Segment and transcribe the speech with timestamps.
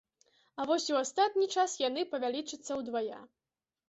[0.61, 3.21] А вось у астатні час яны павялічацца ўдвая.